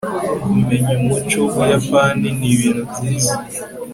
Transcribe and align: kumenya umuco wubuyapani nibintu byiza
kumenya 0.43 0.93
umuco 1.03 1.35
wubuyapani 1.41 2.27
nibintu 2.39 2.81
byiza 2.91 3.35